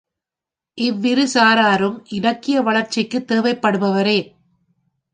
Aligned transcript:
இவ்விருசாராரும் 0.77 1.97
இலக்கிய 2.09 2.61
வளர்ச்சிக்குத் 2.61 3.27
தேவைப்படுபவரே. 3.27 4.19